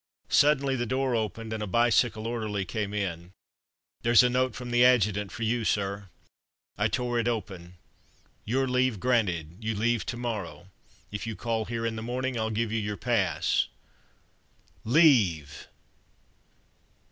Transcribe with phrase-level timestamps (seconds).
[0.29, 3.33] Suddenly the door opened and a bicycle orderly came in:
[4.01, 6.09] "There's a note from the Adjutant for you, sir."
[6.75, 7.75] I tore it open.
[8.43, 10.71] "Your leave granted; you leave to morrow.
[11.11, 13.67] If you call here in the morning, I'll give you your pass."
[14.85, 15.67] LEAVE!!